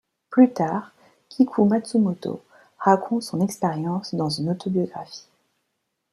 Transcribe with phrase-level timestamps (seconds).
[0.31, 0.93] Plus tard,
[1.29, 2.43] Kiku Matsumoto
[2.79, 5.27] raconte son expérience dans une autobiographie.